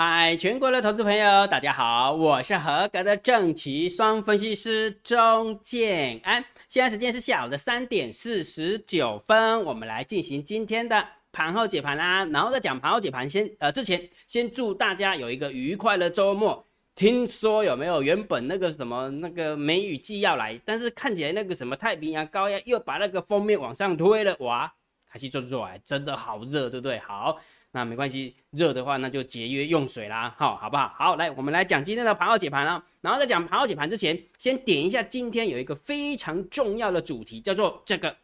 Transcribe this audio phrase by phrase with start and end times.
[0.00, 6.44] 嗨，全国的投资朋友，大家好，我是合格的正奇双分析师钟建安。
[6.68, 12.24] 现在时间是下午的三点四十九分，我们来进行今天的盘后解盘啦。
[12.26, 16.64] 然后在讲盘后解盘先呃之前，先祝大家有一个愉快的周末。
[16.94, 24.72] 听说有没有原本那个什么那个梅雨季要来，但是看起来那个什么太平洋高压又把那个封面往上推了，哇，
[25.08, 26.98] 还是做做来，真的好热，对不对？
[26.98, 27.38] 好。
[27.70, 30.88] 那没关系，热的话那就节约用水啦，好，好不好？
[30.96, 32.82] 好，来，我们来讲今天的盘后解盘了。
[33.02, 38.16] 然后在讲盘后解盘之前，先点一下今天有一个非常重要的主题，叫做这个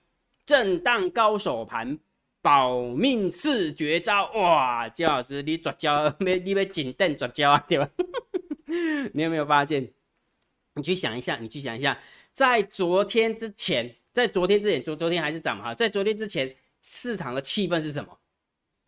[0.47, 1.99] 震荡高手盘
[2.41, 4.33] 保命四绝招。
[4.33, 6.39] 哇，姜老师，你绝交没？
[6.39, 7.89] 你没紧瞪绝交啊，对吧？
[9.13, 9.91] 你有没有发现？
[10.75, 11.97] 你去想一下，你去想一下，
[12.33, 15.75] 在昨天之前，在昨天之前，昨昨天还是涨嘛？
[15.75, 16.53] 在昨天之前，
[16.87, 18.19] 市场的气氛是什么？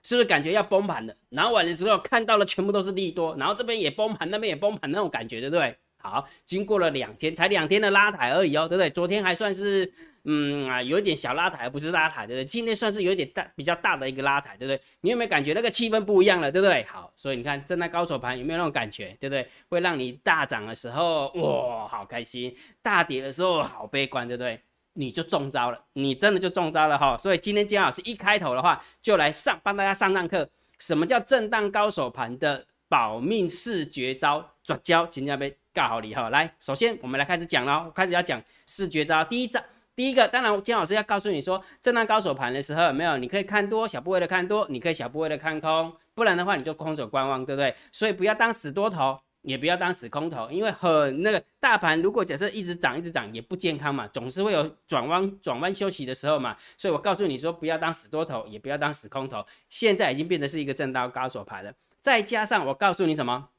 [0.03, 1.15] 是不是感觉要崩盘了？
[1.31, 5.75] 然后完了之后看到了全部都是利多，然后这边也崩盘，那边也崩盘那种感觉，对不对？
[5.97, 8.91] 好，经过了两天，才两天的拉抬而已哦，对不对？
[8.91, 9.91] 昨天还算是
[10.23, 12.45] 嗯啊有一点小拉抬，不是拉抬，对不对？
[12.45, 14.81] 今天算是有一点大比较大的一个拉抬，对不对？
[15.01, 16.85] 你有没有感觉那个气氛不一样了，对不对？
[16.85, 19.49] 好，所以你看正在高手盘有没有那种感觉，对不对？
[19.69, 24.61] 会让你大涨的时候哇好开心，大跌的时候好悲观，对不对？
[24.97, 27.17] 你就中招了，你真的就中招了哈！
[27.17, 34.45] 所以今天姜老师一开头的话，就来上帮大家上上课，什么叫震荡高手盘的保命四绝招？
[34.65, 36.29] 转交今天被告好你哈！
[36.31, 39.23] 来，首先我们来开始讲喽，开始要讲四绝招。
[39.23, 39.63] 第一招，
[39.95, 43.17] 第一个，当然姜老师要告诉你说，震荡高手盘的时候有没有？
[43.17, 47.73] 你可以看多小部位的看多，你可以小部位的看空，不然的话你就空手观望，对不对？
[47.93, 49.21] 所以不要当死多头。
[49.47, 56.57] 也不要当死空头，因为很那个大盘，如果假设一直涨一直涨也不健康嘛，总是会有转弯转弯休息的时候嘛。
[56.77, 59.47] 所以我告诉你说，不要当死多头，也不要当死空头。
[59.69, 61.73] 现在已经变得是一个震荡高手牌了。
[62.01, 63.51] 再加上我告诉你什么，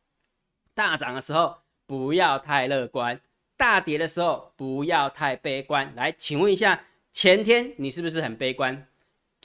[0.74, 3.22] 大涨的时候不要太乐观，
[3.56, 5.94] 大跌的时候不要太悲观。
[5.96, 6.84] 来，请问一下，
[7.14, 8.86] 前天你是不是很悲观？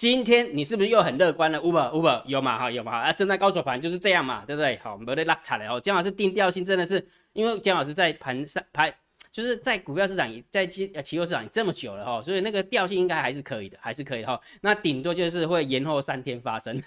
[0.03, 3.13] 今天你是不是又很乐观了？Uber Uber 有嘛哈有嘛啊！
[3.13, 4.77] 正在高手盘就是这样嘛，对不对？
[4.83, 5.81] 好，没得拉踩了哦。
[5.81, 8.93] 姜老师定调性真的是，因为姜老师在盘上盘，
[9.31, 14.41] 就是在股票市场在期呃期货市场这么久了哈，所以那个调性应该还是可以的，还是可以哈。
[14.63, 16.83] 那顶多就是会延后三天发生。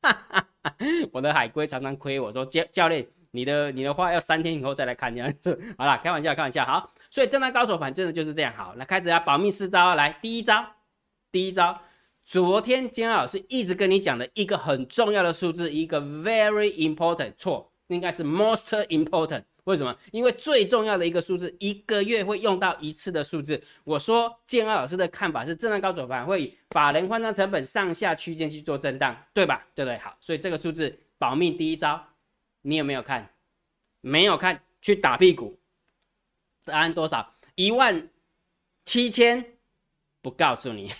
[0.00, 0.76] 哈哈哈
[1.10, 5.60] 我的海龟常常亏我说教教练，你的你的话要三天以后再来看这样子。
[5.76, 6.64] 好了，开玩笑开玩笑。
[6.64, 8.54] 好，所以正在高手盘真的就是这样。
[8.56, 10.64] 好，那开始啊保密四招，来第一招，
[11.32, 11.80] 第一招。
[12.24, 19.44] 昨天金老师一直跟你讲的一个很重要的数字，一个 very important 错，应该是 most important。
[19.64, 19.96] 为什么？
[20.10, 23.62] 因为最重要的一个数字，一个月会用到一次的数字。
[23.84, 29.66] 我说建二老师的看法是，震荡高手盘会以法人换仓成本上下区间去做震荡，对吧？
[29.74, 29.96] 对不对？
[29.98, 32.02] 好，所以这个数字保命第一招，
[32.62, 33.30] 你有没有看？
[34.02, 35.58] 没有看，去打屁股。
[36.64, 37.34] 答案多少？
[37.54, 38.10] 一万
[38.84, 39.56] 七千，
[40.20, 40.90] 不告诉你。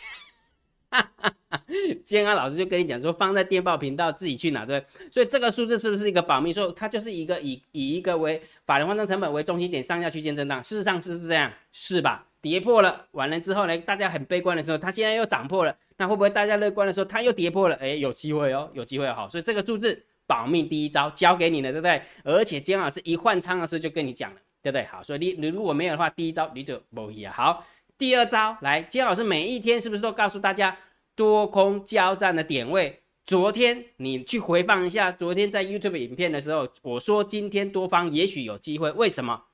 [2.05, 6.53] 建安老师就跟你讲说，放在电报频道自己去拿，对所以这个数字是不是一个保密？
[6.53, 11.51] 说它就是一个以以一个为法人换算成本为中心点上下区间震荡，事实上是不是这样？
[11.73, 12.27] 是吧？
[12.41, 17.75] 跌破了，完了之后呢，大家很悲观的时候，它现在又涨破了，那会不会大家乐观的时候，它又跌破了？
[17.77, 19.27] 哎，有机会哦，有机会哦。
[19.31, 22.03] 所以这个数字保命第一招交给你了，对不对？
[22.23, 24.85] 而且建安老师一换仓的时候就跟你讲了，对不对？
[24.85, 27.33] 好，所以你你如果没有的话，第一招你就无意啊。
[27.35, 27.67] 好。
[28.05, 30.77] 第二招来，金老师每一天是不是都告诉大家
[31.17, 33.01] 多空交战的点位？
[33.25, 39.45] 昨天你去回放一下，昨天在 YouTube 影片的时候，我说今天多方也许有机会，为什么？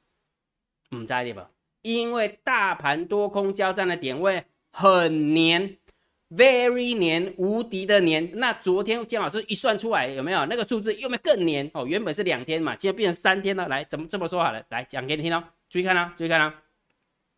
[0.90, 1.48] 嗯，在对吧？
[1.82, 5.76] 因为大盘多空交战的点位很黏
[6.30, 8.32] ，very 黏，无敌的黏。
[8.34, 10.92] 那昨天姜老师一算出来，有没有那个数字？
[10.96, 11.70] 有没有更黏？
[11.72, 13.68] 哦，原本是两天嘛，现在变成三天了。
[13.68, 14.60] 来，怎么这么说好了？
[14.70, 16.53] 来讲给你听哦，注意看啊，注意看啊。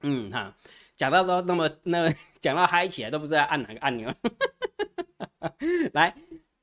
[0.00, 0.56] 嗯哈。
[0.96, 4.12] 讲到都那么那 讲到嗨起来都不知道按哪个按钮。
[5.92, 6.14] 来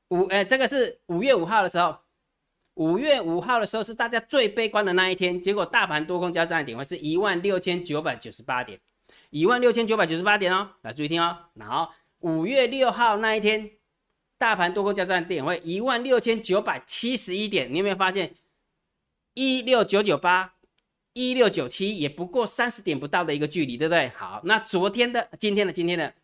[0.08, 1.96] 五呃，这个是五月五号的时候，
[2.74, 8.80] 五月五号的时候是大家最悲观的那一天，结果大盘多空交战的点位是一万六千九百九十八点，
[9.30, 11.36] 一万六千九百九十八点哦，来注意听哦。
[11.54, 11.88] 然后
[12.20, 13.70] 五月六号那一天，
[14.38, 18.34] 大盘多空交战点位一万六千九百七十一点，你有没有发现
[19.34, 20.54] 一六九九八？
[21.12, 24.08] 一六九七也不过三十点不到的一个距离，对不对？
[24.10, 26.14] 好，那昨天的、今天的、今天的，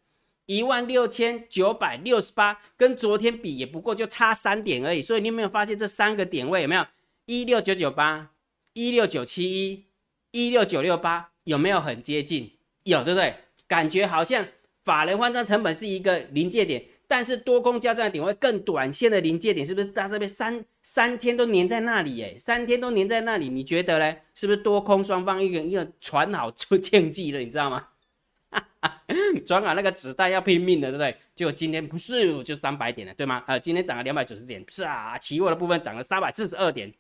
[0.47, 5.03] 一万六千九百六十八，跟昨天比也不过就差三点而已。
[5.03, 6.87] 所以你有没有发现这三个点位有没有？
[7.25, 8.31] 一六九九八、
[8.75, 9.85] 一六九七一、
[10.31, 12.53] 一六九六八，有没有很接近？
[12.85, 13.35] 有，对不对？
[13.67, 14.47] 感觉好像
[14.85, 22.21] 法人换仓成本是一个临界点，但是多空交战的点位更短线的临界点，是不是在这边三三天都粘在那里？
[22.23, 24.23] 哎，三天都粘在那里，你觉得嘞？
[24.35, 27.39] 是不是多空双方一个一个传好出竞技了？
[27.39, 27.89] 你知道吗？
[29.47, 31.17] 传好那个子弹要拼命的，对不对？
[31.35, 33.45] 结果今天不是就三百点了，对吗？
[33.47, 36.93] 呃，今天涨了两百九十点，是啊，期货的部分涨了三百四十二点，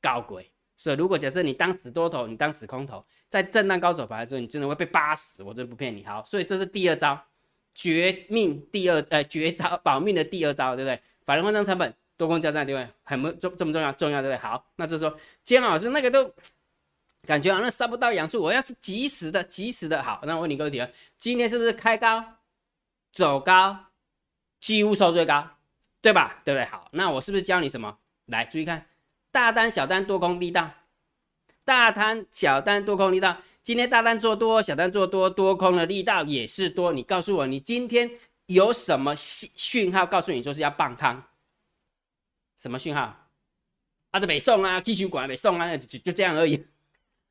[0.00, 0.50] 搞鬼。
[0.78, 6.04] 所以如果假设你当死多头，你当死空头，在震荡高手盘的时候，你真的会被扒死，我真的不骗你。
[6.04, 7.18] 好，所以这是第二招。
[7.78, 10.98] 绝命第二呃绝招保命的第二招，对不对？
[11.26, 12.88] 法人换仓成本多空交战，对不对？
[13.04, 14.38] 很不重这么重要重要，对不对？
[14.40, 15.14] 好，那这时候
[15.44, 16.32] 姜老师那个都
[17.26, 20.88] 感觉好像杀不到阳处，我要是及时的及时的好，那我问你个问题啊，
[21.18, 22.24] 今天是不是开高
[23.12, 23.76] 走高，
[24.58, 25.46] 几乎收最高，
[26.00, 26.40] 对吧？
[26.46, 26.64] 对不对？
[26.64, 27.98] 好，那我是不是教你什么？
[28.24, 28.86] 来注意看，
[29.30, 30.72] 大单小单多空低档，
[31.62, 33.42] 大单小单多空低档。
[33.66, 36.92] 今天大单做多，小单做多，多空的力道也是多。
[36.92, 38.08] 你告诉我，你今天
[38.46, 41.20] 有什么讯讯号告诉你说是要棒汤？
[42.56, 43.00] 什么讯号？
[44.12, 46.64] 啊，这北送啊，继续管北送啊，就就这样而已。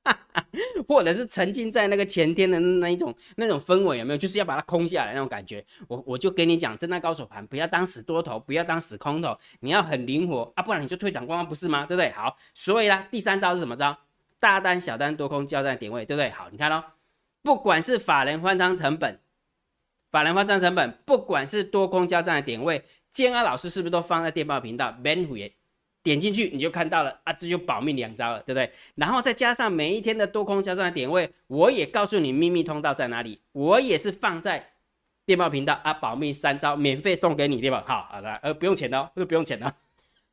[0.90, 4.18] 或者是沉浸在那个前天的那一种那种氛围有没有？
[4.18, 5.66] 就是要把它空下来那种感觉。
[5.88, 11.86] 我我就跟你讲，震荡高手盘不要当死多头，不要当死空头，你要很灵活啊，不然你就退场观望不是吗？
[11.86, 12.12] 对不对？
[12.12, 13.98] 好，所以呢，第三招是什么招？
[14.40, 16.30] 大单、小单、多空交战点位，对不对？
[16.30, 16.84] 好，你看哦，
[17.42, 19.20] 不管是法人换仓成本，
[20.10, 24.96] 法人换仓成本，不管是多空交战的点位，建安老师是不是都放在电报频道？
[25.04, 25.52] 门虎也
[26.04, 28.72] 点进去你就看到了啊，这就保命两招了，对不对？
[28.96, 34.74] 然后再加上每一天的多空交战的点位，我也告诉你秘密通道在哪里，我也是放在
[35.26, 37.84] 电报频道啊，保命三招免费送给你，对吧？
[37.88, 39.66] 好，好的，呃，不用钱的哦，不用钱的，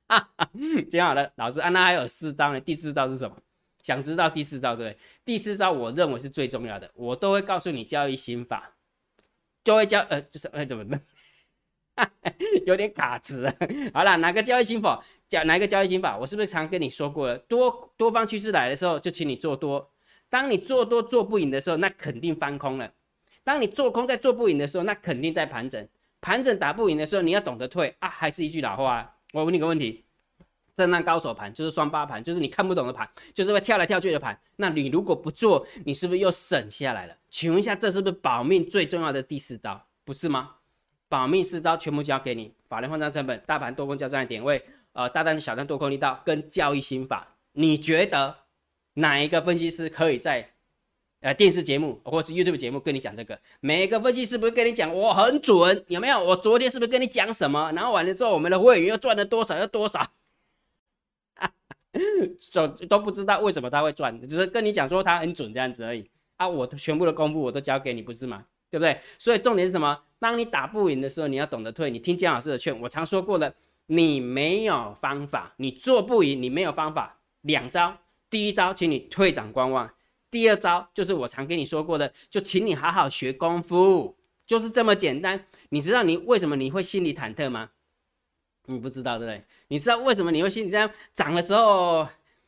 [0.09, 0.51] 哈哈，
[0.91, 3.35] 讲好了，老师啊，那还有四招呢，第四招是什么？
[3.83, 4.99] 想知道第四招对对？
[5.25, 8.75] 第四招我认为是最重要的，我都会告诉你交易心法，
[9.65, 11.01] 就会教呃就是呃怎么的，
[12.65, 13.53] 有点卡词。
[13.93, 16.17] 好了，哪个交易心法讲哪个交易心法？
[16.17, 17.37] 我是不是常跟你说过了？
[17.39, 19.91] 多多方趋势来的时候，就请你做多。
[20.31, 22.93] 当你做多做不赢的时候，那肯定翻空了。
[23.45, 25.89] 当你做空在做不赢的时候，那肯定在盘整。
[26.21, 28.09] 盘整打不赢的时候，你要懂得退啊。
[28.09, 30.05] 还是一句老话，我问你个问题。
[30.75, 34.39] 震荡高手盘就是双八盘，就是你看不懂的盘，就是会跳来跳去的盘。
[34.57, 37.15] 那你如果不做，你是不是又省下来了？
[37.31, 39.87] 请问一下，这是不是保命最重要的第四招？
[40.05, 40.57] 不是吗？
[41.09, 44.65] 保命四招全部交给你：法人换仓成本、大盘多空交战的点位、
[44.95, 47.37] 呃大单小单多空力道跟交易心法。
[47.53, 48.35] 你觉得
[48.95, 50.51] 哪一个分析师可以在
[51.21, 53.39] 呃电视节目或是 YouTube 节目跟你讲这个？
[53.61, 55.85] 每一个分析师不是跟你讲我很准？
[55.89, 56.19] 有没有？
[56.19, 57.71] 我昨天是不是跟你讲什么？
[57.73, 59.59] 然后完了之后，我们的会员又赚了多少？
[59.59, 60.01] 又多少？
[62.53, 66.49] 都都不知道为什么他会赚，只是跟你讲说他很准这样子而已啊！
[66.49, 68.45] 我全部的功夫我都交给你，不是吗？
[68.71, 68.99] 对不对？
[69.19, 70.01] 所以重点是什么？
[70.19, 71.91] 当你打不赢的时候，你要懂得退。
[71.91, 73.55] 你听姜老师的劝，我常说过了，
[73.87, 77.19] 你没有方法，你做不赢，你没有方法。
[77.43, 77.99] 两招，
[78.31, 79.87] 第一招，请你退场观望；
[80.31, 84.17] 第二招，就是我常跟你说过的，就请你好好学功夫，
[84.47, 85.45] 就是这么简单。
[85.69, 87.71] 你知道你为什么你会心里忐忑吗？
[88.67, 89.43] 你不知道对不对？
[89.69, 90.91] 你知道为什么你会心里这样？
[91.15, 92.07] 涨的时候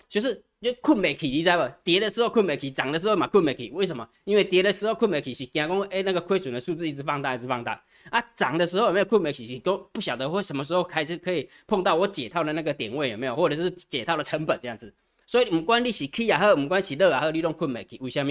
[0.09, 1.75] 就是就困没起，你知道不？
[1.83, 3.71] 跌的时候困没起，涨的时候嘛困没起。
[3.73, 4.09] 为什么？
[4.25, 8.21] 因为跌的时候困没起是惊讲哎那个亏损的数字一直放大，一直放大啊。
[8.35, 9.59] 涨的时候有没有困没起？
[9.59, 13.35] 都不晓得会什么时候开始可以碰到我解套的那个点位有没有？
[13.35, 14.95] 或者是解套的成本这样子。
[15.27, 17.99] 所以唔管你是起也好，唔管是落也好，你都困没起。
[18.01, 18.31] 为什么？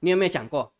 [0.00, 0.72] 你有没有想过？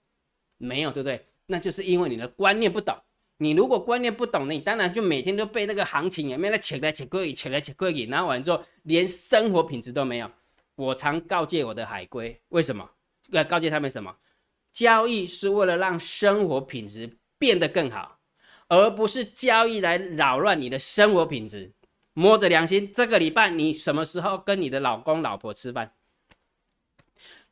[0.58, 1.24] 没有，对不对？
[1.46, 2.96] 那就是因为你的观念不懂。
[3.38, 10.30] 你如果观念不懂，你当然就每天都被那个行情有没有那切来切去，切来切去，然后完之后连生活品质都没有。
[10.76, 12.88] 我常告诫我的海归，为什么？
[13.30, 14.14] 要告诫他们什么？
[14.72, 18.18] 交易是为了让生活品质变得更好，
[18.68, 21.72] 而不是交易来扰乱你的生活品质。
[22.14, 25.92] 摸着良心，这个礼拜你什么时候跟你的老公老婆吃饭？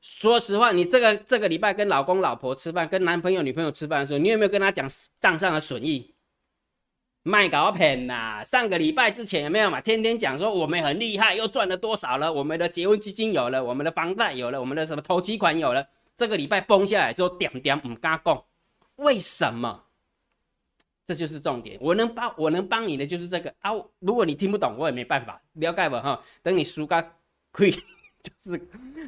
[0.00, 4.88] 说实话，你这个这个礼拜跟老公老婆吃饭，跟男朋友女朋友吃饭的时候，你有没有跟他讲
[5.20, 6.14] 账上的损益？
[7.22, 8.42] 卖搞骗呐！
[8.42, 9.78] 上个礼拜之前有没有嘛？
[9.78, 12.32] 天天讲说我们很厉害，又赚了多少了？
[12.32, 15.86] 我们的结婚基金有了，我们的房贷有了，我们的什么投期款有了。
[16.16, 18.42] 这个礼拜崩下来说点点唔敢讲，
[18.96, 19.84] 为什么？
[21.04, 21.76] 这就是重点。
[21.78, 23.72] 我能帮，我能帮你的就是这个啊！
[23.98, 26.00] 如果你听不懂，我也没办法，了解吧？
[26.00, 27.06] 哈，等你输个
[27.52, 27.70] 亏。
[28.22, 28.60] 就是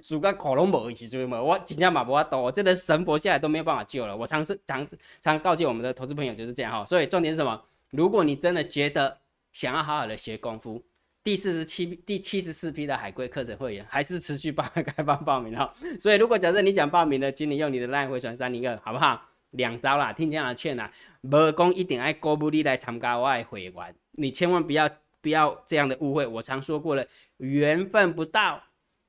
[0.02, 4.16] 输个恐龙某一起追嘛，我真正嘛不要懂，我真的神佛下来都没有办法救了。
[4.16, 4.87] 我常是常
[5.21, 6.87] 常告诫我们的投资朋友就是这样哈。
[6.87, 7.62] 所以重点是什么？
[7.90, 9.19] 如果你真的觉得
[9.52, 10.83] 想要好好的学功夫，
[11.23, 15.75] 第四十七第七十四批的海龟课程会员还是持续报 开放报名哈。
[16.00, 19.28] 所以如果假设你想报名的，请你用你的 line 回传三零二，好不好？
[19.52, 20.90] 两招啦，听这样的劝啦，
[21.21, 24.88] 无讲一定爱鼓舞你来参加我的会员，你千万不要
[25.21, 26.26] 不要这样的误会。
[26.26, 28.62] 我常说过了，缘分不到，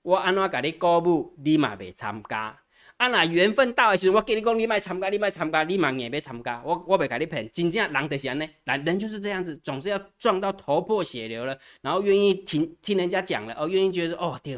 [0.03, 2.59] 我安怎甲你鼓舞，你嘛袂参加。
[2.97, 7.49] 啊，那缘分到的时候，我跟你讲，你莫参加，你莫参加，你嘛硬要参加，我我袂甲你骗。
[7.51, 14.57] 真正人就是安尼，人人就是这样子，总是要撞到头破血流了，然后愿意听听人家讲了，哦，愿意觉得哦，对，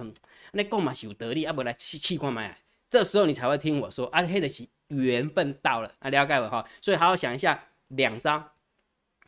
[0.52, 2.58] 那讲嘛是有得力，啊，不来气气看麦，
[2.90, 6.68] 这时候你才会听我说，啊，黑的是缘分到了，啊，了解我哈。
[6.82, 8.52] 所以好好想一下，两招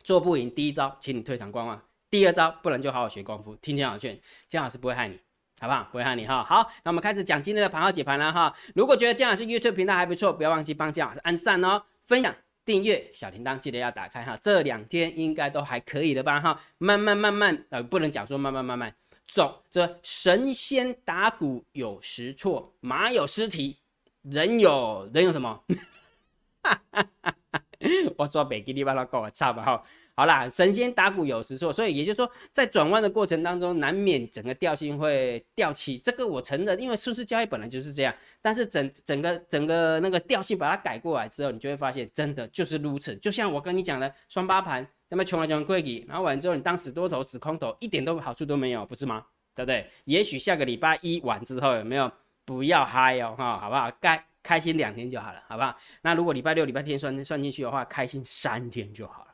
[0.02, 1.78] 做不赢，第一招，请你退场观望；
[2.10, 5.18] 第二招，不能就好好学功夫，听江老劝，姜老师不会害你。
[5.60, 5.88] 好不好？
[5.90, 6.44] 不会害你哈。
[6.44, 8.54] 好，那我们开始讲今天的盘号解盘了哈。
[8.74, 12.34] 如果觉得姜老师 YouTube 频道还不错，不要忘记帮姜老师按赞哦，分享、
[12.64, 14.38] 订阅、小铃铛记得要打开哈。
[14.42, 16.60] 这两天应该都还可以的吧哈。
[16.78, 18.94] 慢慢慢慢，呃，不能讲说慢慢慢慢
[19.26, 19.62] 走。
[19.70, 23.76] 这神仙打鼓有时错，马有失蹄，
[24.22, 25.64] 人有人有什么？
[28.16, 29.82] 我说北基地巴拉够了，差吧哈。
[30.16, 35.96] 好啦，神仙打鼓有时错，所以也就是说，在转弯的过程当中，难免整个调性会掉漆。
[35.98, 38.12] 这个我承认，因为数字交易本来就是这样。
[38.42, 43.14] 但是整整个整个那个调性把它改过来之后，你就会发现，真的就是如此。
[43.16, 49.24] 就像我跟你讲的，双八盘那么穷来穷贵给，然后完之后你当死多头死空头，一点都好处都没有，不是吗？
[49.54, 49.88] 对不对？
[50.04, 52.10] 也许下个礼拜一晚之后有没有
[52.44, 53.88] 不要嗨哦哈，好不好？
[54.00, 55.76] 该开心两天就好了，好不好？
[56.00, 59.28] 那如果礼拜六、礼拜天算算进去的话，开心三天就好了。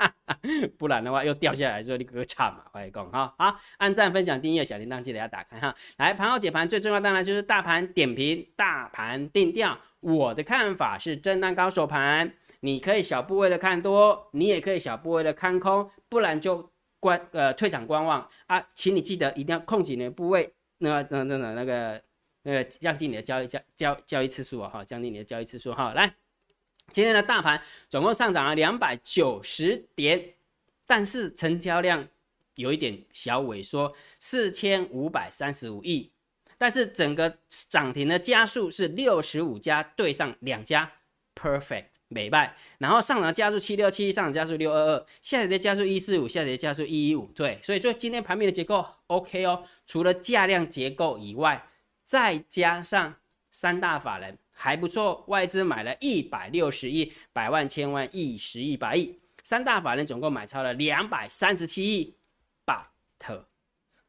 [0.78, 3.34] 不然的话又掉下来，说你哥哥差嘛，快讲哈。
[3.36, 5.74] 好，按赞、分享、订阅，小铃铛记得要打开哈。
[5.98, 9.78] 来，盘后解盘最重要当然就是大盘点评、大盘定调。
[10.00, 18.66] 我的看法是震荡高手盘，你可以小部位的看多，你也可以小部位的看空，不然就观呃退场观望啊。
[18.74, 22.02] 请你记得一定要控制你的部位，那那那那个
[22.50, 25.92] 那个降低你的交易交交交易次数啊哈，降低你的交易次数哈。
[25.94, 26.12] 来。
[26.92, 30.34] 今天的大盘总共上涨了两百九十点，
[30.86, 32.08] 但是成交量
[32.56, 36.10] 有一点小萎缩，四千五百三十五亿。
[36.58, 37.38] 但是整个
[37.68, 40.90] 涨停的家数是六十五家对上两家
[41.40, 42.56] ，perfect 美败。
[42.78, 47.30] 然后上涨加速七六七，上涨加速六二二，下跌的加速一四五，下跌加速一一五。
[47.36, 51.68] 对，所以就今天盘面的结构 OK 哦，除了价量结构以外，
[52.10, 53.14] 再加上
[53.52, 54.36] 三大法人。
[54.50, 62.16] 还不错，外资买了一百六十亿，百万、千万、亿、十亿、百亿，三大法人总共买超了两百三十七亿。
[62.66, 63.44] But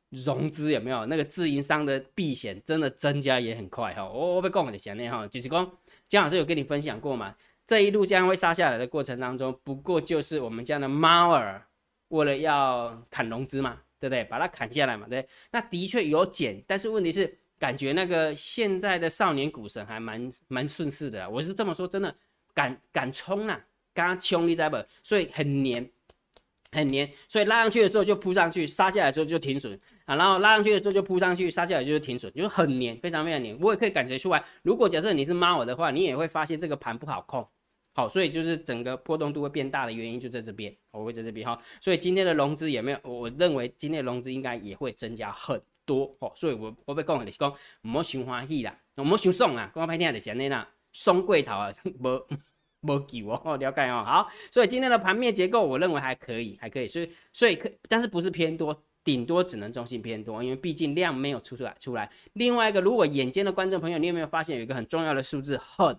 [0.09, 1.05] 融资有没有？
[1.05, 4.03] 那个自营商的避险真的增加也很快哈。
[4.03, 5.71] 我我被讲的前面哈，就是讲
[6.07, 7.35] 姜老师有跟你分享过嘛，
[7.67, 11.65] 这一路将会杀下来的过程当中，不过就是我们家的猫儿
[12.07, 14.23] 为了要砍融资嘛，对不对？
[14.23, 15.25] 把它砍下来嘛，对。
[15.51, 17.37] 那的确有减，但是问题是。
[17.61, 22.15] 感觉那个现在的少年股神还蛮蛮顺势的啦，我是这么说，真的
[22.55, 24.83] 敢敢冲啊，刚刚冲你知不？
[25.03, 25.87] 所以很黏，
[26.71, 33.55] 很黏，所以拉上去的时候就扑上去，杀下来的时候就停损啊，然后拉上去的时候就扑上去，杀下来就是停损，就是很黏，非常非常黏。
[33.61, 37.47] 我也可以感觉出来，如果假设你是猫我的话，你也会发现这个盘不好控，
[37.93, 45.61] 好，所以就是整个波动度会变大的原因就在这边，我会在这边哈，所以今天的融资也没有，我认为今天的融资应该也会增加很。
[45.85, 52.27] 多哦，所以我我要讲的就是讲，唔好伤欢喜啦，唔好伤爽啊，讲歹听就是安尼啦，爽过头啊， 无
[52.81, 62.09] 无救哦，了解哦，好，所以今天的盘面结构，我认为还可以，还可以，所以所以可，但是不是偏多，顶多只能中性偏多，因为毕竟量没有出出来出来。
[62.33, 65.97] 另外一个，如果眼尖的观众朋友，你有没有发现有一个很重要的数字，很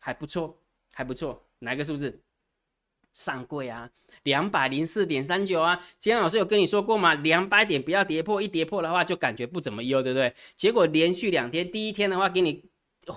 [0.00, 0.58] 还不错，
[0.92, 2.20] 还不错，哪一个数字？
[3.14, 3.90] 上柜啊，
[4.22, 7.14] 两百零四点三九啊，姜老师有跟你说过吗？
[7.14, 10.32] 两百点不要跌破，一跌破的话就感觉不怎么优，对不对？
[10.54, 12.64] 结果连续两天，第一天的话给你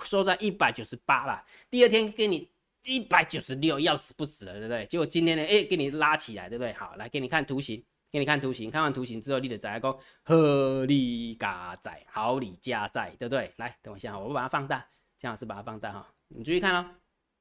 [0.03, 2.49] 收在一百九十八了，第二天给你
[2.83, 4.85] 一百九十六，要死不死了，对不对？
[4.87, 6.73] 结果今天呢，哎，给你拉起来，对不对？
[6.73, 13.51] 好，来给你看图形，给你看图形，看完图形之后，你的仔来讲合理加载，好理加载，对不对？
[13.57, 14.83] 来，等我一下，我把它放大，
[15.19, 16.89] 姜老师把它放大哈，你注意看哦，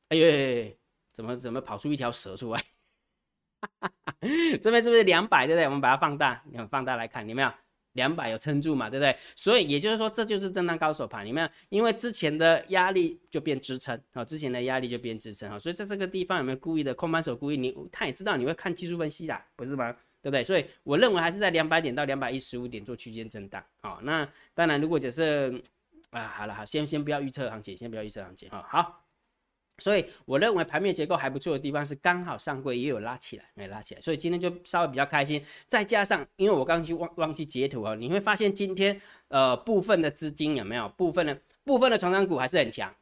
[0.09, 0.80] 哎呦。
[1.21, 2.63] 怎么怎么跑出一条蛇出来？
[4.63, 5.67] 这边是不是两百，对不对？
[5.67, 7.53] 我们把它放大，你们放大来看，有没有
[7.93, 9.15] 两百有撑住嘛，对不对？
[9.37, 11.49] 所以也就是说，这就是震荡高手盘，有没有？
[11.69, 17.57] 因为之前的压力就变支撑啊，之前的压力就变支撑啊，所以在这个地方有没有故意的空盘手故意？
[17.59, 19.93] 你他也知道你会看技术分析的，不是吗？
[20.23, 20.43] 对不对？
[20.43, 25.53] 所以我认为还是在两百点到两百一十五点做区间震荡好，那当然，如果假设
[26.13, 28.67] 啊，好了好，先先不要预测行情，先不要预测行情哈。
[28.67, 29.05] 好。
[29.81, 35.43] 所以我认为盘面结构还不错的地方是刚好上柜也有拉起来，没拉起来，所以今天就稍微比较开心。
[35.67, 42.95] 再加上，因为我刚去忘忘记截图啊，你会发现今天呃部分的资金有没有部分的部分的成长股还是很强，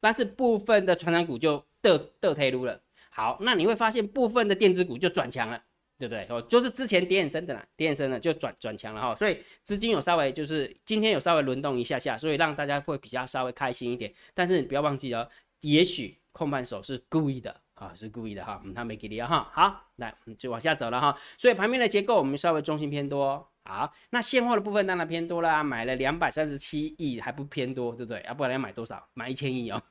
[0.00, 2.80] 但是部分的传染股就得得退路了。
[3.10, 5.62] 好，那你会发现部分的电子股就转强了，
[5.98, 6.26] 对不对？
[6.28, 9.16] 哦，就是之前跌很深的啦，跌很深的就转转强了哈。
[9.16, 14.12] 所以资金有稍微就是今天有稍微轮动一下下，所以让大家会比较稍微开心一点。
[14.34, 15.26] 但是你不要忘记哦，
[15.62, 19.50] 也许控盘手是故意的啊，是故意的哈，嗯，他没给你哈。
[19.54, 21.16] 好，来就往下走了哈。
[21.38, 23.50] 所以盘面的结构我们稍微中心偏多。
[23.64, 28.22] 好，那现货的部分当然偏多啦，买了两百三十七亿还不偏多，对不对？
[28.28, 29.08] 要不然要买多少？
[29.14, 29.82] 买一千亿哦。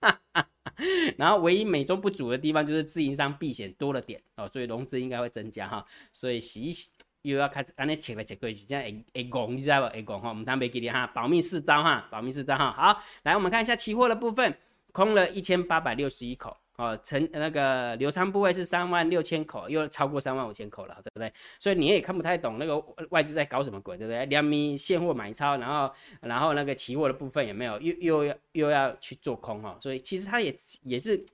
[1.16, 5.86] 然后唯一美中不足的地方就是自营商避险多了点哦，所以融资应该会增加哈。
[6.12, 6.90] 所以洗一洗
[7.22, 9.94] 又要开始，安尼切来切去，这样会会拱，你知道不？
[9.94, 12.72] 会拱哈，我们他没给你哈，保密四招哈，保密四招哈。
[12.72, 14.58] 好，来我们看一下期货的部分，
[14.94, 16.56] 空了一千八百六十一口。
[16.76, 21.32] 哦，成那个流仓部位是三万六千口，又超过三万五千口了，对不对？
[21.60, 22.76] 所以你也看不太懂那个
[23.10, 24.26] 外资在搞什么鬼，对不对？
[24.26, 31.24] 两米现货买超，然后然后那个期货的部分也没有，又又要又要去做空哦，所以其实他也也是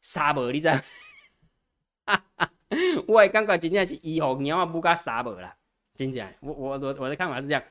[0.00, 0.76] 傻无，你知道？
[3.06, 5.54] 我刚刚真正是以后鸟啊不加傻无啦，
[5.94, 7.62] 真正，我我我我的看法是这样。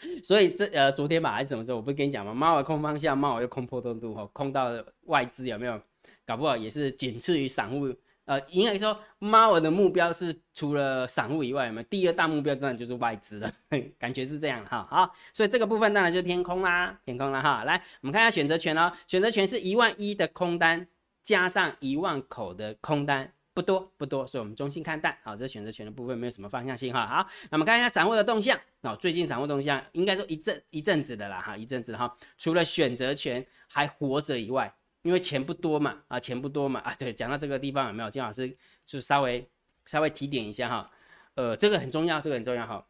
[0.22, 2.32] 所以这呃昨天吧还是什么时候，我不是跟你讲吗？
[2.34, 4.70] 猫儿空方向，猫儿又空破动度哈，空到
[5.04, 5.80] 外资有没有？
[6.24, 7.92] 搞不好也是仅次于散户，
[8.24, 12.54] 呃，应该说猫儿的目标是除了散户以外，有没有第二大目标？
[12.54, 13.52] 当然就是外资了，
[13.98, 14.86] 感觉是这样哈。
[14.88, 17.64] 好，所以这个部分当然就是偏空啦，偏空啦哈。
[17.64, 20.86] 来，我们看一下选择权哦，选择权是一万一的空单
[21.24, 25.16] 加上一万口的空单，不多不多，所以我们中性看淡。
[25.22, 27.06] 好，这选择权的部分没有什么方向性哈。
[27.06, 34.74] 好，那么看一下散户的动向，哦，最近散户动向应该说一阵一阵子的啦哈，一阵子哈，除了选择权还活着以外。
[35.02, 38.08] 因为钱不多嘛，啊，钱不多嘛，啊，对，讲到这个地方有没有？
[38.08, 38.56] 金老师
[38.86, 39.44] 就稍微
[39.84, 40.88] 稍微提点一下哈，
[41.34, 42.86] 呃，这个很重要，这个很重要哈，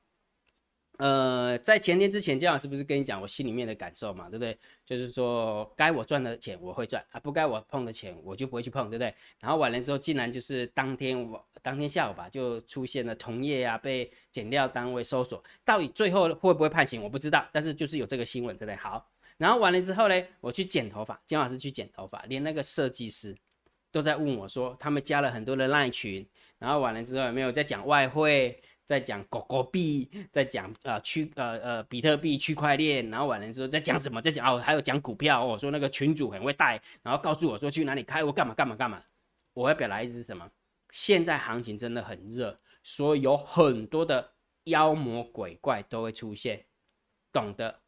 [0.99, 4.57] 呃，在前天之前，姜老师不是跟你讲我心里面的感受嘛，对不对？
[4.85, 9.13] 就是说该我赚的钱我会赚啊，不该我碰的钱我就不会去碰，对不对？
[9.41, 18.77] 然后完了之后，竟然就是当天我当天下午吧，就出现了同业啊被减掉单位搜索，到底最后会不会判刑我不知道，但是就是有这个新闻，对不对？
[18.77, 19.09] 好。
[19.39, 23.35] 然后完了之后呢，我去剪头发，姜老师去剪头发，连那个设计师
[23.91, 26.25] 都在问我说，他们加了很多的赖群，
[26.59, 39.03] 然后完了之后有没有在讲外汇，在讲狗狗币，在讲呃区呃呃比特币区块链，然后完了之后在讲什么，在讲哦还有讲股票，我说那个群主很会带，然后告诉我说去哪里开，我干嘛干嘛干嘛，
[39.55, 40.47] 我要表达意思是什么？
[40.91, 44.33] 现在行情真的很热，所以有很多的
[44.65, 46.67] 妖魔鬼怪都会出现，
[47.33, 47.81] 懂得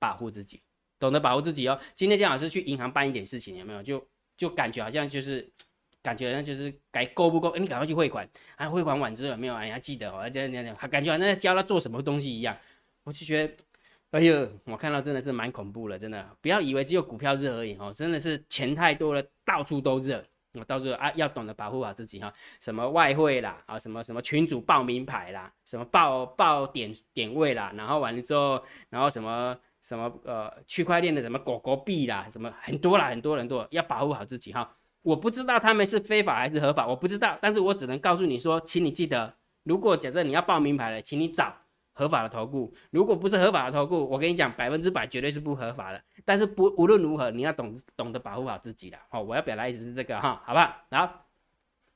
[0.00, 0.60] 保护自己。
[0.98, 1.80] 懂得保护自己哦。
[1.94, 3.80] 今天姜老师去银行办一点事情，有没有？
[3.80, 4.04] 就
[4.36, 5.48] 就感觉好像就是，
[6.08, 7.54] 感觉呢就是该够不够？
[7.56, 8.66] 你赶快去汇款啊！
[8.66, 9.52] 汇款完之后有没有？
[9.62, 10.28] 你还记得哦？
[10.30, 12.56] 这样这样这样，还感觉好像在教他做什么东西一样。
[13.04, 13.54] 我就觉得，
[14.12, 16.26] 哎呦，我看到真的是蛮恐怖了，真的。
[16.40, 20.24] 不要以为只有股票热而已哦，真的是钱太多了，到处都热。
[20.54, 22.32] 我到时候啊，要懂得保护好自己哈。
[22.58, 29.54] 什么外汇啦，啊，什么什么群主报名牌啦，什么报报点点位啦，然后完了之后，然后什么。
[29.80, 34.76] 什么呃区块链的什么狗狗币啦，什么很多啦，很多人多要保护好自己哈。
[35.08, 41.54] 我不知道他们是非法还是合法，我不知道，但是我只能告诉你说，请你记得，如果假设你要报名牌了，请你找
[41.94, 42.74] 合法的投顾。
[42.90, 46.02] 如果不是合法的投顾，我跟你讲，百分之百绝对是不合法的。
[46.26, 48.98] 但是不无论如何，你要懂懂得保护好自己的。
[49.08, 50.76] 好，我要表达意思是这个哈，好不好？
[50.90, 51.26] 好，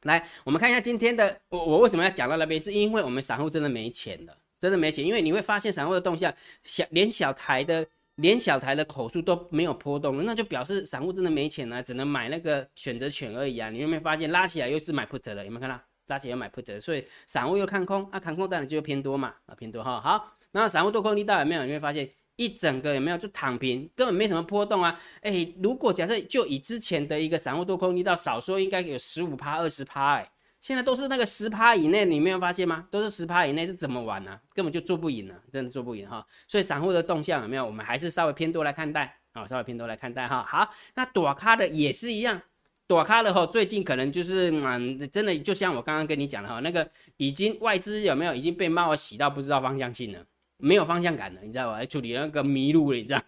[0.05, 4.35] 来我们看一下今天的我我为什么要讲到那边，是因为我们散户真的没钱了。
[4.59, 7.85] 真的没钱，因为你会发现散户的动向小，连小台的
[8.17, 13.71] 连小台的口数都没有波动，那就表示散户真的没钱了，只能买那个选择权而已啊！
[13.71, 15.45] 你有没有发现拉起来又是买 put 了？
[15.45, 16.81] 有没有看到拉起来买 put？
[16.81, 20.01] 所以散户又看空，啊，看空当然就偏多嘛，啊，偏多哈。
[20.01, 21.65] 好，然后散户多空力道有没有？
[21.65, 25.01] 你会发现一整个有没有就躺平，根本没什么波动啊！
[25.23, 30.32] 哎，如果假设就以之前的一个散户多空力道，少说应该有十五趴、二十趴，哎。
[30.63, 32.87] 现在都是那个十趴以内，你没有发现吗？
[32.89, 34.39] 都是十趴以内是怎么玩呢？
[34.55, 36.25] 根本就做不赢了，真的做不赢哈。
[36.47, 37.67] 所以散户的动向有没有？
[37.67, 40.47] 我们还是稍微偏多来看待啊，稍微偏多来看待哈。
[40.49, 42.41] 好，那躲咖的也是一样，
[42.87, 50.25] 躲咖的哈，最近可能就是嗯，真的就像我刚刚跟你讲的哈，那个已经外资有没有已经被猫洗到不知道方向性了，
[50.59, 51.85] 没有方向感了，你知道吧？
[51.87, 53.21] 处理那个迷路了，你知道？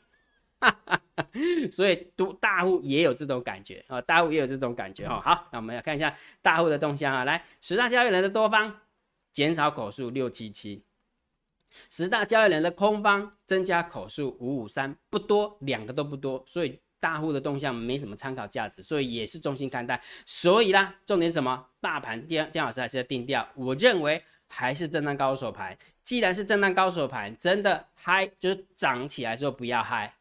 [1.72, 5.20] 所以都大户也有这种感觉啊，大户也有这种感觉哈。
[5.20, 7.24] 好，那我们来看一下大户的动向啊。
[7.24, 8.80] 来，十大交易人的多方
[9.32, 10.84] 减少口数六七七，
[11.90, 20.00] 十大交易人的空方增加口数五五三，不多，两个都不多，所以大户的动向没什么参考价值，所以也是中心看待。
[20.24, 21.66] 所以啦，重点什么？
[21.80, 25.76] 大盘姜姜老师还是要定调，我认为还是震荡高手盘。
[26.02, 30.14] 既然是震荡高手盘，真的嗨就是涨起来时候不要嗨。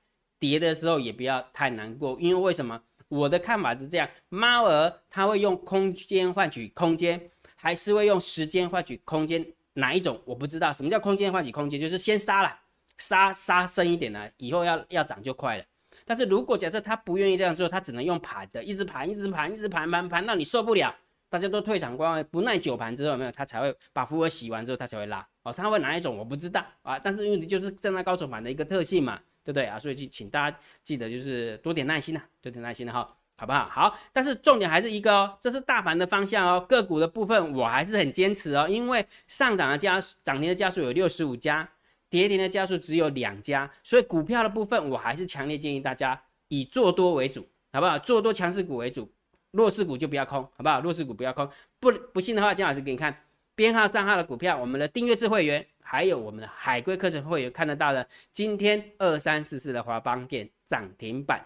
[0.43, 2.82] 跌的时候也不要太难过，因为为什么？
[3.08, 9.45] 我的看法是这样，猫儿它会用空间换取空间，还是会用时间换取空间？
[9.75, 10.73] 哪一种我不知道。
[10.73, 11.79] 什么叫空间换取空间？
[11.79, 12.53] 就是先杀了，
[12.97, 15.63] 杀杀深一点呢，以后要要涨就快了。
[16.03, 20.93] 但是如果假设他不愿意这样做，他只能用盘的，一直盘，一直盘，一直盘盘盘到你受不了，
[21.29, 25.25] 大家都退场观望，不耐久盘之后，没有他才会把符额洗完之后，他才会拉。
[25.43, 26.99] 哦，他会哪一种我不知道啊。
[26.99, 29.21] 但是因为就是正在高手盘的一个特性嘛。
[29.43, 29.77] 对不对啊？
[29.77, 33.67] 所以就请大家记得，就是多点耐心呐，多点耐心的哈，好不好？
[33.69, 41.69] 好，但是重点还是一个哦，这是大盘的方向哦，个股的部分我还是很坚持哦，因为上涨的家涨停的家数有六十五家，
[42.10, 47.99] 跌停的家数只有两家，所以股票的部分我还是强烈建议大家以做多为主，好不好？
[47.99, 49.12] 做多强势股为主，
[49.51, 50.79] 弱势股就不要空，好不好？
[50.79, 53.13] 弱势股不要空，不不信的话，姜老师给你看
[53.56, 55.67] 编号三号的股票，我们的订阅制会员。
[55.93, 61.45] 还有我们的海龟课程会员看得到的，今天二三四四的华邦店涨停板，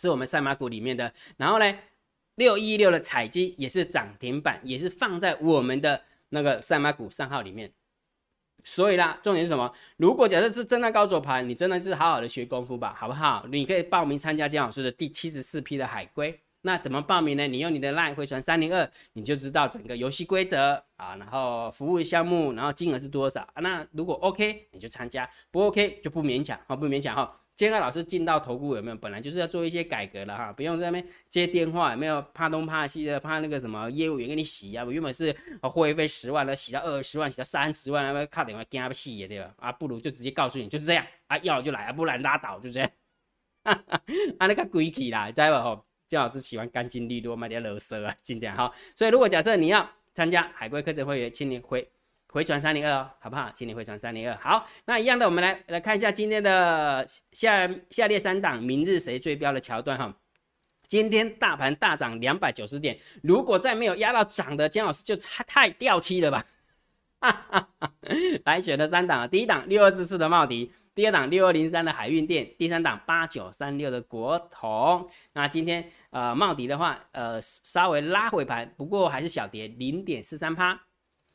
[0.00, 1.12] 是我们赛马股里面的。
[1.36, 1.78] 然后呢，
[2.36, 7.70] 六一六的彩金也是涨停板，也是放在我们的那个赛马股三号里面。
[8.64, 9.70] 所以啦，重点是什么？
[9.98, 13.44] 如果假设是真的高手盘，你真的是好好的学功夫吧，好不好？
[13.50, 16.40] 你可以报名参加姜老师的第七十四批的海龟。
[16.62, 17.46] 那怎么报名呢？
[17.46, 23.46] 你用你的 LINE 回传三零二，你就知道整个游戏规则啊，然后服务项目，然后金额是多少？
[23.56, 27.32] 那如果 OK，你就参加；不 OK 就不勉强啊，不勉强哈。
[27.54, 28.96] 今天老师进到投顾有没有？
[28.96, 34.84] 本来就是要做一些改革了哈，不用在那边接电话，有没有怕东怕西的，怕那个什么业务员给你洗啊？
[34.84, 39.52] 我原本是会费十万了，洗到二十万，洗到三十万，那靠电话跟他们洗对吧？
[39.58, 42.90] 啊，不如就直接告诉你，就是这样啊，要就来啊，不然拉倒，就这样。
[43.64, 48.72] 啊，那个鬼气啦，知道不姜老师喜欢干净利落，卖点乐色啊，就这样哈。
[48.94, 51.86] 所以如果假设你要参加海龟课程会员，请你回
[52.32, 53.52] 回传三零二哦，好不好？
[53.54, 54.36] 请你回传三零二。
[54.38, 60.14] 好，那一样的，我们来来看一下今天的下下列三档明日谁最标的桥段哈。
[60.86, 66.46] 今天大盘大涨两百九十点，如果再没有压到涨的，姜老师就太太掉漆了吧。
[68.46, 70.72] 来选的三档，第一档六二四四的茂迪。
[70.98, 75.08] 第二档六二零三的海运电，第三档八九三六的国统。
[75.32, 80.76] 那今天呃茂迪的话，呃稍微拉回盘，不过还是小跌零点四三趴。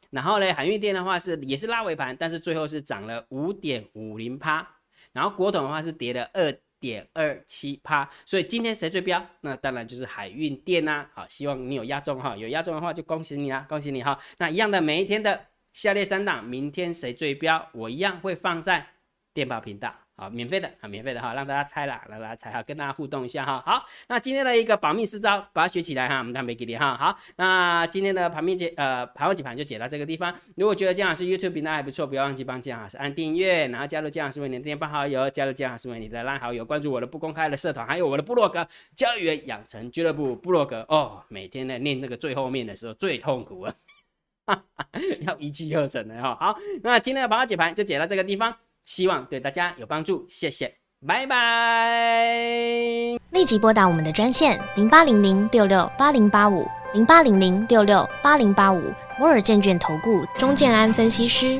[0.09, 4.67] 然后呢海运电的话是也是拉回盘，但是最后是涨了五点五零趴。
[5.13, 8.09] 然后国统的话是跌了二点二七趴。
[8.25, 9.25] 所以今天谁最标？
[9.39, 11.07] 那当然就是海运电呐。
[11.13, 14.19] 好，希望你有压中哈，有压中的话就恭喜你啦，恭喜你哈。
[14.39, 17.69] 那一样的每一天的下列三档，明天谁最标？
[17.71, 18.89] 我一样会放在。
[19.33, 23.63] 电报频道，好，免费的，好，免费的哈，让大家猜啦，让大家猜哈，跟大家互动一下哈。
[23.65, 26.95] 好，那今天的一个保密四招，把它学起来哈，我们看没给你哈。
[26.95, 30.33] 好，那今天的盘面解，呃，盘后解盘就解到这个地方。
[30.55, 41.23] 如果觉得姜老师 YouTube 频道还不错，不要忘记帮姜老师按订阅，然后加入姜老师为你的电报好友，加入姜老师为你的拉好友，关注我的不公开的社团，还有我的部落格教育养成俱乐部部落格哦。
[41.29, 43.73] 每天呢念那个最后面的时候最痛苦啊，
[45.25, 46.37] 要一气呵成的哈。
[46.39, 48.55] 好，那今天的盘后解盘就解到这个地方。
[48.85, 50.73] 希望对大家有帮助，谢谢，
[51.07, 52.27] 拜拜。
[53.31, 61.59] 立即拨打我们的专线零八零零六六八零八五零八零零六六八零八五摩尔证券投顾钟建安分析师。